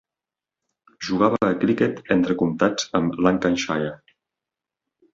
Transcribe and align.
Jugava 1.07 1.49
a 1.51 1.59
criquet 1.65 2.03
entre 2.17 2.39
comtats 2.41 2.91
amb 3.03 3.23
Lancashire. 3.29 3.97